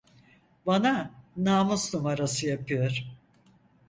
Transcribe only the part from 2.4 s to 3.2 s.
yapıyor.